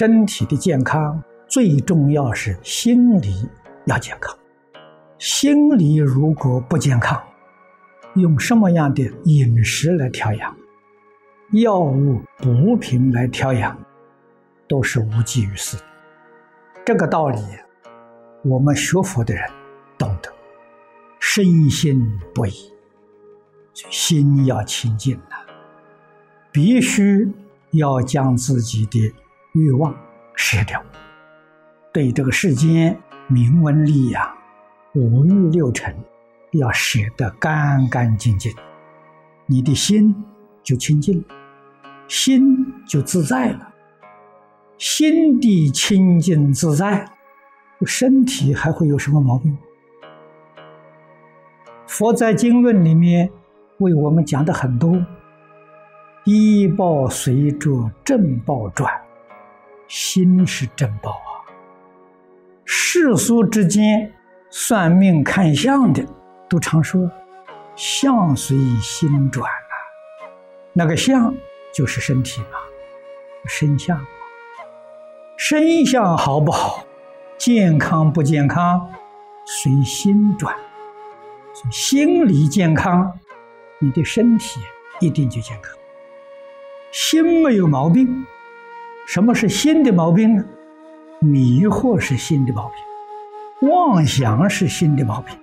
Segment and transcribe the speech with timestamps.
[0.00, 3.46] 身体的健康最重要是心理
[3.84, 4.34] 要健康。
[5.18, 7.22] 心理如果不健康，
[8.14, 10.56] 用什么样的饮食来调养，
[11.52, 13.78] 药物补品来调养，
[14.66, 15.76] 都是无济于事。
[16.82, 17.38] 这个道理，
[18.42, 19.44] 我们学佛的人
[19.98, 20.32] 懂得，
[21.18, 22.00] 深信
[22.34, 22.72] 不疑。
[23.74, 25.36] 心要清净呐，
[26.50, 27.30] 必须
[27.72, 29.12] 要将自己的
[29.52, 29.94] 欲望
[30.34, 30.82] 舍掉，
[31.92, 34.28] 对这个世间名闻利养、
[34.94, 35.96] 五欲六尘，
[36.52, 38.52] 要舍得干干净净，
[39.46, 40.14] 你的心
[40.62, 41.24] 就清净了，
[42.08, 43.72] 心就自在了。
[44.78, 47.10] 心地清净自在，
[47.84, 49.56] 身体还会有什么毛病？
[51.86, 53.30] 佛在经论里面。
[53.78, 54.94] 为我们讲的很多，
[56.26, 58.92] 医报随着正报转，
[59.90, 61.42] 心是正报啊。
[62.64, 64.12] 世俗之间
[64.48, 66.06] 算命看相的，
[66.48, 67.10] 都常说
[67.74, 69.74] 相随心转啊。
[70.72, 71.34] 那个相
[71.74, 72.58] 就是身体嘛，
[73.48, 74.00] 身相，
[75.36, 76.86] 身相好不好，
[77.36, 78.88] 健康不健康，
[79.44, 80.56] 随心转，
[81.72, 83.18] 心理健康。
[83.80, 84.60] 你的身体
[85.00, 85.76] 一定就健康，
[86.92, 88.24] 心没有毛病。
[89.12, 90.44] 什么是心的毛病呢？
[91.18, 92.70] 迷惑是心的毛
[93.60, 95.36] 病，妄想是心的毛病，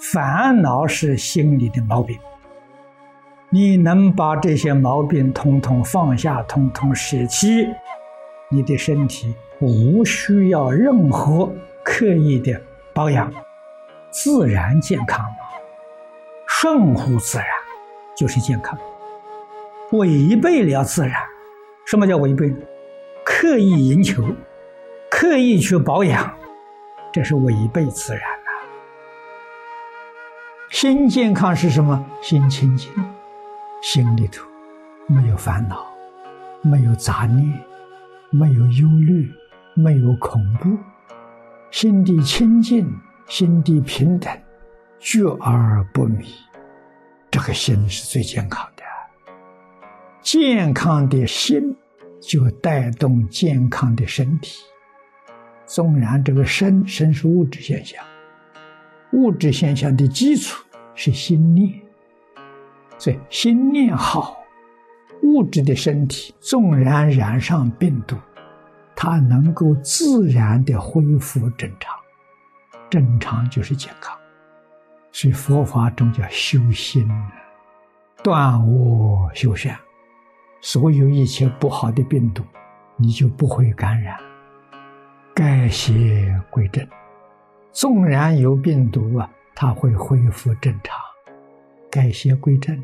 [0.00, 2.18] 烦恼是心里的毛病。
[3.50, 7.68] 你能把这些毛病通通放下，通通舍弃，
[8.48, 11.52] 你的身体无需要任何
[11.84, 12.58] 刻意的
[12.94, 13.30] 保养，
[14.10, 15.22] 自然健康。
[16.46, 17.46] 顺乎自然，
[18.16, 18.78] 就是健康。
[19.92, 21.12] 违背了自然，
[21.84, 22.50] 什么叫违背？
[23.38, 24.24] 刻意赢球，
[25.10, 26.34] 刻意去保养，
[27.12, 28.50] 这是违背自然呐。
[30.70, 32.02] 心健康是什么？
[32.22, 32.90] 心清净，
[33.82, 34.42] 心里头
[35.06, 35.86] 没有烦恼，
[36.62, 37.62] 没有杂念，
[38.30, 39.30] 没有忧虑，
[39.74, 40.74] 没有恐怖，
[41.70, 42.90] 心地清净，
[43.28, 44.32] 心地平等。
[44.98, 46.24] 觉而不迷，
[47.30, 48.82] 这个心是最健康的。
[50.22, 51.76] 健康的心
[52.26, 54.62] 就带动健康的身体。
[55.64, 58.04] 纵然这个身身是物质现象，
[59.12, 60.64] 物质现象的基础
[60.94, 61.80] 是心念，
[62.98, 64.36] 所以心念好，
[65.22, 68.16] 物质的身体纵然染上病毒，
[68.94, 71.94] 它能够自然的恢复正常。
[72.88, 74.16] 正常就是健康。
[75.10, 77.08] 所以佛法中叫修心，
[78.22, 79.76] 断恶修善，
[80.68, 82.42] 所有一切不好的病毒，
[82.96, 84.18] 你就不会感染，
[85.32, 86.84] 改邪归正。
[87.70, 90.98] 纵然有病毒啊，它会恢复正常，
[91.88, 92.82] 改邪归正，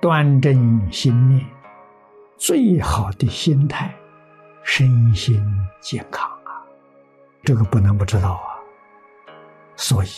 [0.00, 1.46] 端正心念，
[2.36, 3.94] 最好的心态，
[4.64, 5.40] 身心
[5.80, 6.66] 健康啊，
[7.44, 8.58] 这个不能不知道啊。
[9.76, 10.08] 所以。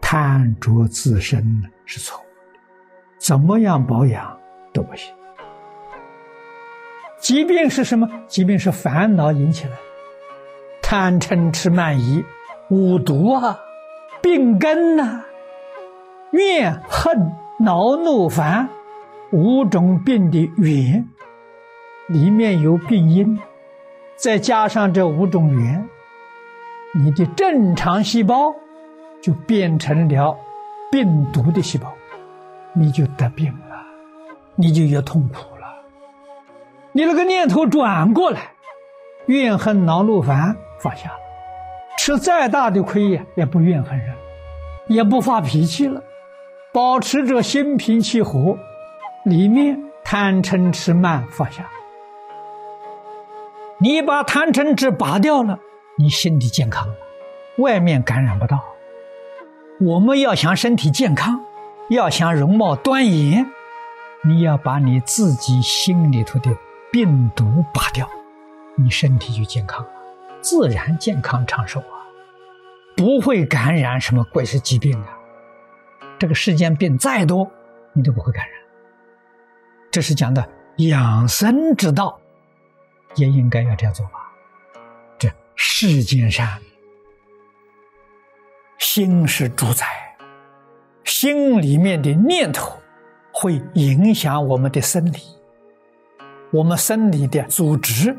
[0.00, 2.24] 贪着自身是错误
[2.54, 2.58] 的，
[3.18, 4.34] 怎么样保养
[4.72, 5.14] 都不行。
[7.28, 8.08] 疾病是什么？
[8.26, 9.72] 疾病是烦恼引起来，
[10.80, 12.24] 贪嗔痴慢疑，
[12.70, 13.60] 五毒啊，
[14.22, 15.24] 病根呐，
[16.30, 18.70] 怨恨恼怒烦，
[19.30, 21.06] 五种病的源，
[22.06, 23.38] 里面有病因，
[24.16, 25.86] 再加上这五种缘，
[26.94, 28.54] 你的正常细胞。
[29.20, 30.38] 就变成了
[30.90, 31.92] 病毒的细胞，
[32.72, 33.84] 你就得病了，
[34.54, 35.57] 你就越痛苦。
[36.92, 38.52] 你那个念头转过来，
[39.26, 41.18] 怨恨恼怒烦放下了，
[41.98, 44.14] 吃再大的亏呀，也不怨恨人，
[44.86, 46.02] 也不发脾气了，
[46.72, 48.58] 保持着心平气和，
[49.24, 51.68] 里面贪嗔痴慢放下。
[53.80, 55.58] 你把贪嗔痴拔掉了，
[55.98, 56.94] 你心理健康了，
[57.58, 58.58] 外面感染不到。
[59.80, 61.40] 我们要想身体健康，
[61.90, 63.46] 要想容貌端严，
[64.24, 66.50] 你要把你自己心里头的
[66.90, 68.08] 病毒拔掉，
[68.76, 69.90] 你身体就健康了，
[70.40, 72.06] 自然健康长寿啊，
[72.96, 75.18] 不会感染什么怪事疾病啊。
[76.18, 77.50] 这个世间病再多，
[77.92, 78.58] 你都不会感染。
[79.90, 80.48] 这是讲的
[80.78, 82.20] 养生之道，
[83.16, 84.32] 也应该要这样做吧。
[85.18, 86.46] 这世间上。
[88.78, 89.86] 心是主宰，
[91.04, 92.78] 心里面的念头
[93.32, 95.18] 会影响我们的生理，
[96.50, 98.16] 我们生理的组织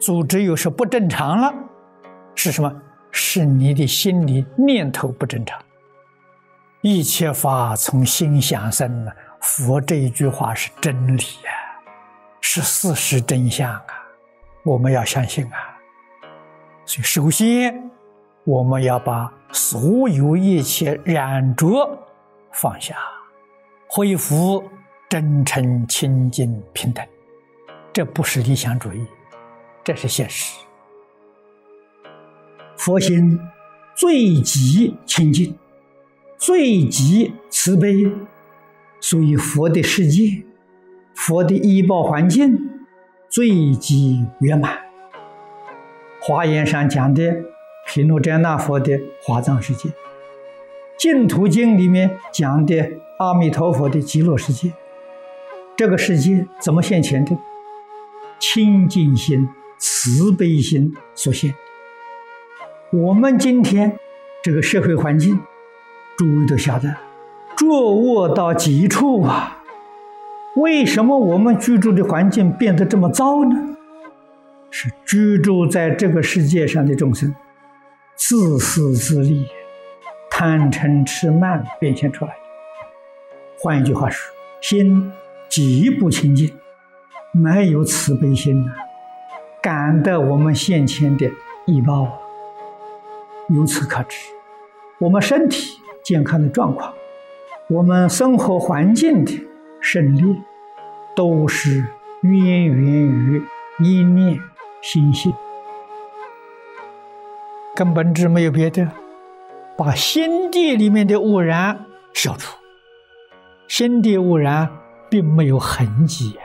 [0.00, 1.54] 组织又是不正常了，
[2.34, 2.72] 是什么？
[3.10, 5.60] 是你的心理念头不正常。
[6.80, 9.14] 一切法从心想生啊！
[9.40, 11.50] 佛这一句话是真理呀，
[12.40, 13.84] 是事实真相啊！
[14.64, 15.78] 我们要相信啊！
[16.86, 17.90] 所以，首先
[18.44, 21.66] 我们要把所有一切染着
[22.50, 22.96] 放下，
[23.88, 24.64] 恢复
[25.08, 27.04] 真诚、清净、平等。
[27.92, 29.06] 这不是理想主义，
[29.84, 30.58] 这是现实。
[32.74, 33.38] 佛心
[33.94, 35.54] 最极清净，
[36.38, 38.10] 最极慈悲，
[38.98, 40.42] 所以佛的世界，
[41.14, 42.58] 佛的医报环境
[43.28, 44.78] 最极圆满。
[46.22, 47.44] 华严上讲的
[47.86, 49.90] 毗卢遮那佛的华藏世界，
[50.98, 54.72] 净土经里面讲的阿弥陀佛的极乐世界，
[55.76, 57.36] 这个世界怎么现前的？
[58.42, 59.48] 清净心、
[59.78, 61.54] 慈悲心所现。
[62.92, 63.96] 我们今天
[64.42, 65.38] 这个社会环境，
[66.18, 66.96] 诸位都晓得，
[67.56, 69.62] 浊恶到极处啊！
[70.56, 73.76] 为什么我们居住的环境变得这么糟呢？
[74.72, 77.32] 是居住在这个世界上的众生，
[78.16, 79.46] 自私自利、
[80.28, 82.38] 贪嗔痴慢变现出来的。
[83.60, 85.12] 换一句话说，心
[85.48, 86.52] 极不清净，
[87.32, 88.72] 没有慈悲心呐，
[89.62, 91.30] 感得我们现前的
[91.66, 92.20] 医报。
[93.48, 94.16] 由此可知，
[95.00, 96.92] 我们身体健康的状况，
[97.68, 99.32] 我们生活环境的
[99.80, 100.42] 胜利，
[101.16, 101.86] 都是
[102.22, 102.76] 渊源
[103.06, 103.42] 于
[103.80, 104.38] 一念。
[104.82, 105.32] 心性
[107.76, 108.90] 根本质没有别的，
[109.78, 112.58] 把心地里面的污染消除。
[113.68, 114.68] 心地污染
[115.08, 116.36] 并没有痕迹，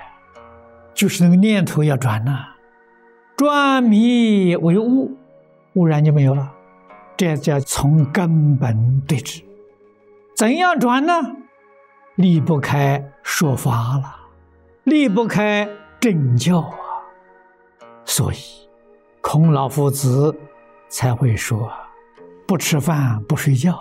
[0.98, 2.56] 就是那个念头要转呐，
[3.36, 5.16] 转迷为悟，
[5.76, 6.52] 悟然就没有了。
[7.16, 9.44] 这叫从根本对治。
[10.36, 11.14] 怎样转呢？
[12.16, 14.16] 离不开说法了，
[14.86, 16.76] 离不开正教啊。
[18.04, 18.38] 所以，
[19.22, 20.36] 孔老夫子
[20.90, 21.72] 才会说
[22.48, 23.80] ：“不吃饭不睡觉，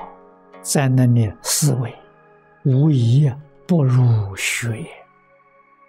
[0.61, 1.95] 在那里思维，
[2.65, 3.33] 无疑
[3.67, 4.87] 不如学。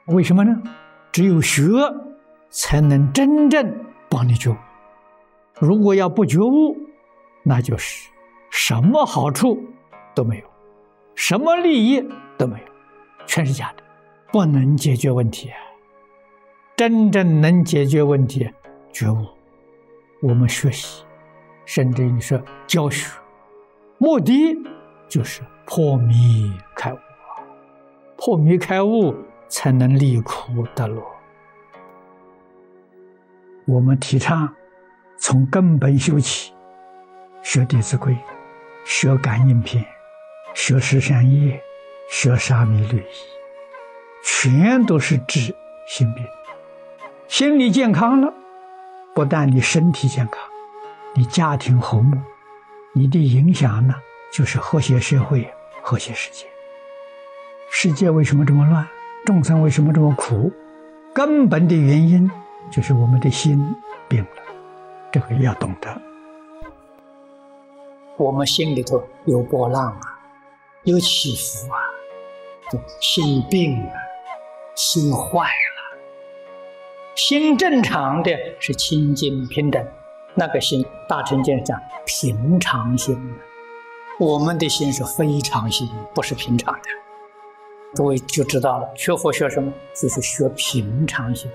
[0.06, 0.58] 为什么呢？
[1.18, 1.64] 只有学，
[2.52, 3.76] 才能真正
[4.08, 4.56] 帮你觉悟。
[5.60, 6.78] 如果要不觉悟，
[7.42, 8.12] 那就是
[8.52, 9.60] 什么好处
[10.14, 10.46] 都没有，
[11.16, 12.66] 什么利益都没有，
[13.26, 13.84] 全是假的，
[14.32, 15.50] 不能解决问题。”
[16.78, 18.48] 真正能解决问题，
[18.94, 19.26] 觉悟。
[20.22, 21.04] 我们学习，
[21.66, 23.12] 甚至于说教学，
[23.98, 24.56] 目的
[25.10, 26.98] 就是破迷开悟！
[28.16, 29.16] 破迷开悟，
[29.50, 31.04] 才能离苦得乐。
[33.66, 34.54] 我们提倡
[35.18, 36.54] 从根本修起，
[37.44, 38.14] 学《弟子规》，
[38.86, 39.84] 学《感应篇》，
[40.54, 41.54] 学《十善业》，
[42.10, 43.02] 学《沙弥律仪》，
[44.24, 45.56] 全都是治
[45.88, 46.26] 心病。
[47.28, 48.34] 心理健康了，
[49.14, 50.42] 不但你身体健康，
[51.14, 52.18] 你家庭和睦，
[52.94, 53.96] 你的影响呢，
[54.32, 56.46] 就是和谐社会、和谐世界。
[57.70, 58.88] 世界为什么这么乱？
[59.28, 60.50] 众生为什么这么苦？
[61.14, 62.32] 根本的原因
[62.72, 63.76] 就是我们的心
[64.08, 64.30] 病了。
[65.12, 66.02] 这个要懂得。
[68.16, 70.00] 我们心里头有波浪啊，
[70.84, 71.76] 有起伏啊，
[73.02, 73.92] 心病了，
[74.76, 76.00] 心坏了。
[77.18, 78.32] 心正常的
[78.62, 79.86] 是清净平等，
[80.36, 83.20] 那个心大乘经讲平常心。
[84.22, 87.07] 我们的心是非常心，不是平常的。
[87.96, 89.72] 诸位就知道了，学佛学什么？
[89.96, 91.50] 就是学平常心。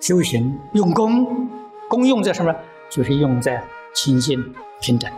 [0.00, 1.48] 修行用功，
[1.88, 2.54] 功用在什么？
[2.90, 3.64] 就是用在
[3.94, 5.10] 清净平等。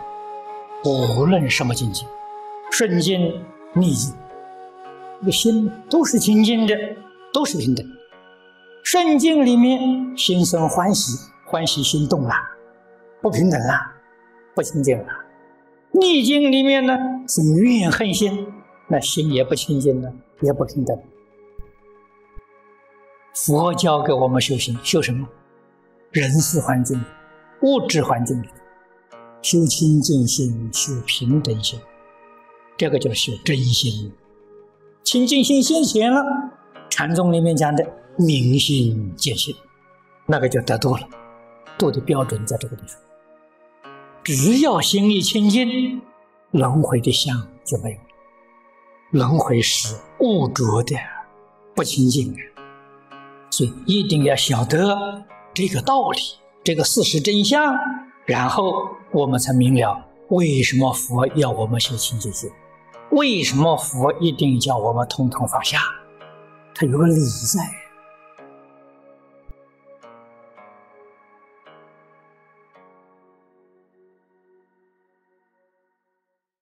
[0.85, 2.05] 无论什么境界，
[2.71, 3.41] 顺境
[3.73, 4.13] 逆境，
[5.19, 6.75] 这个心都是清净的，
[7.33, 7.85] 都是平等。
[8.83, 12.33] 圣经里面心生欢喜，欢喜心动了，
[13.21, 13.73] 不平等了，
[14.55, 15.05] 不清净了；
[15.91, 16.97] 逆境里面呢
[17.27, 18.47] 是怨恨心，
[18.87, 20.97] 那心也不清净了，也不平等。
[23.33, 25.27] 佛教给我们修行，修什么？
[26.11, 27.03] 人事环境、
[27.61, 28.47] 物质环境里，
[29.41, 31.79] 修清净心，修平等心，
[32.77, 34.11] 这个就是修真心。
[35.03, 36.23] 清净心现前了，
[36.89, 37.85] 禅宗里面讲的。
[38.19, 39.55] 明心见性，
[40.25, 41.07] 那个就得度了。
[41.77, 42.99] 度的标准在这个地方。
[44.23, 46.01] 只要心一清净，
[46.49, 48.06] 轮回的相就没有。
[49.11, 50.95] 轮回是物浊的，
[51.73, 52.39] 不清净的。
[53.49, 55.23] 所以一定要晓得
[55.53, 56.19] 这个道理，
[56.63, 57.73] 这个事实真相，
[58.25, 62.51] 然后我们才明了为什么佛要我们修清净心，
[63.11, 65.79] 为什么佛一定叫我们统统放下，
[66.75, 67.86] 他有个理在。